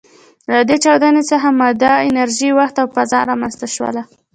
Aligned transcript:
له 0.51 0.59
دې 0.67 0.77
چاودنې 0.83 1.23
څخه 1.31 1.47
ماده، 1.59 1.91
انرژي، 2.09 2.49
وخت 2.59 2.75
او 2.81 2.87
فضا 2.95 3.19
رامنځ 3.29 3.53
ته 3.61 3.67
شول. 3.75 3.95